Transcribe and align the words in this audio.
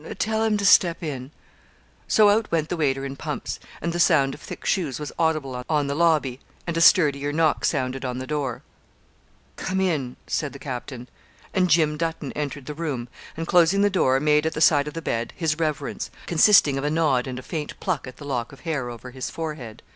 'Tell 0.17 0.43
him 0.43 0.57
to 0.57 0.65
step 0.65 1.03
in.' 1.03 1.29
So 2.07 2.31
out 2.31 2.51
went 2.51 2.69
the 2.69 2.75
waiter 2.75 3.05
in 3.05 3.15
pumps, 3.15 3.59
and 3.83 3.93
the 3.93 3.99
sound 3.99 4.33
of 4.33 4.41
thick 4.41 4.65
shoes 4.65 4.99
was 4.99 5.11
audible 5.19 5.63
on 5.69 5.85
the 5.85 5.93
lobby, 5.93 6.39
and 6.65 6.75
a 6.75 6.81
sturdier 6.81 7.31
knock 7.31 7.63
sounded 7.65 8.03
on 8.03 8.17
the 8.17 8.25
door. 8.25 8.63
'Come 9.57 9.79
in,' 9.79 10.15
said 10.25 10.53
the 10.53 10.57
captain. 10.57 11.07
And 11.53 11.69
Jim 11.69 11.97
Dutton 11.97 12.31
entered 12.31 12.65
the 12.65 12.73
room, 12.73 13.09
and, 13.37 13.45
closing 13.45 13.83
the 13.83 13.91
door, 13.91 14.19
made, 14.19 14.47
at 14.47 14.53
the 14.53 14.59
side 14.59 14.87
of 14.87 14.95
the 14.95 15.03
bed, 15.03 15.33
his 15.35 15.59
reverence, 15.59 16.09
consisting 16.25 16.79
of 16.79 16.83
a 16.83 16.89
nod 16.89 17.27
and 17.27 17.37
a 17.37 17.43
faint 17.43 17.79
pluck 17.79 18.07
at 18.07 18.17
the 18.17 18.25
lock 18.25 18.51
of 18.51 18.61
hair 18.61 18.89
over 18.89 19.11
his 19.11 19.29
forehead. 19.29 19.83